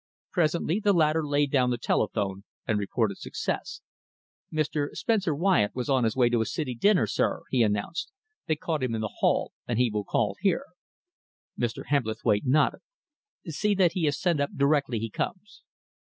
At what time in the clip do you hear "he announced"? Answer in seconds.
7.51-8.11